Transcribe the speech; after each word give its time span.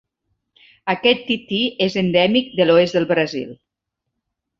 Aquest 0.93 1.19
tití 1.27 1.59
és 1.87 1.97
endèmic 2.03 2.49
de 2.61 2.67
l'oest 2.71 2.99
del 2.99 3.07
Brasil. 3.13 3.53